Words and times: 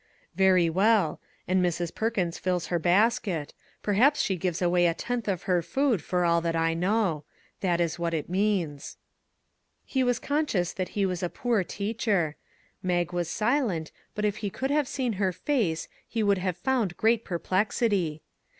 "Very 0.45 0.67
well; 0.67 1.21
and 1.47 1.63
Mrs. 1.63 1.93
Perkins 1.93 2.39
fills 2.39 2.65
her 2.73 2.79
basket; 2.79 3.53
perhaps 3.83 4.19
she 4.19 4.35
gives 4.35 4.59
away 4.59 4.87
a 4.87 4.95
tenth 4.95 5.27
of 5.27 5.43
her 5.43 5.61
food, 5.61 6.01
for 6.01 6.25
all 6.25 6.41
that 6.41 6.55
I 6.55 6.73
know. 6.73 7.23
That 7.59 7.79
is 7.79 7.99
what 7.99 8.15
it 8.15 8.27
means." 8.27 8.97
He 9.85 10.03
was 10.03 10.17
conscious 10.17 10.73
that 10.73 10.89
he 10.97 11.05
was 11.05 11.21
a 11.21 11.29
poor 11.29 11.63
teacher. 11.63 12.35
Mag 12.81 13.13
was 13.13 13.29
silent, 13.29 13.91
but 14.15 14.25
if 14.25 14.37
he 14.37 14.49
could 14.49 14.71
have 14.71 14.87
seen 14.87 15.13
her 15.21 15.31
face 15.31 15.87
he 16.07 16.23
would 16.23 16.39
have 16.39 16.57
found 16.57 16.97
great 16.97 17.23
perplexity. 17.23 18.23